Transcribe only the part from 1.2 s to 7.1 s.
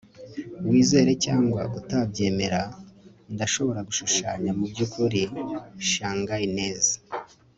cyangwa utabyemera ndashobora gushushanya mubyukuri shanghainese